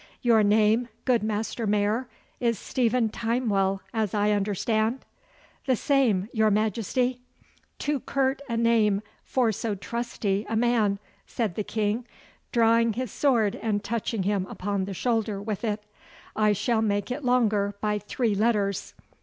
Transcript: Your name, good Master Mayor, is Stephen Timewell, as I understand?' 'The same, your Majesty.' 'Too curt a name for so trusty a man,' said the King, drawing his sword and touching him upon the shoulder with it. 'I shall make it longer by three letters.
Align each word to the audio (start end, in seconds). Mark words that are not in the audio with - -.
Your 0.23 0.41
name, 0.41 0.87
good 1.05 1.21
Master 1.21 1.67
Mayor, 1.67 2.07
is 2.39 2.57
Stephen 2.57 3.09
Timewell, 3.09 3.81
as 3.93 4.15
I 4.15 4.31
understand?' 4.31 5.05
'The 5.67 5.75
same, 5.75 6.27
your 6.33 6.49
Majesty.' 6.49 7.21
'Too 7.77 7.99
curt 7.99 8.41
a 8.49 8.57
name 8.57 9.03
for 9.23 9.51
so 9.51 9.75
trusty 9.75 10.43
a 10.49 10.55
man,' 10.55 10.97
said 11.27 11.53
the 11.53 11.63
King, 11.63 12.07
drawing 12.51 12.93
his 12.93 13.11
sword 13.11 13.55
and 13.61 13.83
touching 13.83 14.23
him 14.23 14.47
upon 14.49 14.85
the 14.85 14.95
shoulder 14.95 15.39
with 15.39 15.63
it. 15.63 15.83
'I 16.35 16.53
shall 16.53 16.81
make 16.81 17.11
it 17.11 17.23
longer 17.23 17.75
by 17.79 17.99
three 17.99 18.33
letters. 18.33 18.95